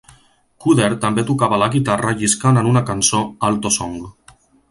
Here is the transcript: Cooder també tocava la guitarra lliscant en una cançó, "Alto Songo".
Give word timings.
Cooder 0.63 0.87
també 1.03 1.25
tocava 1.27 1.59
la 1.65 1.67
guitarra 1.75 2.15
lliscant 2.21 2.59
en 2.63 2.71
una 2.71 2.85
cançó, 2.89 3.23
"Alto 3.51 3.75
Songo". 3.79 4.13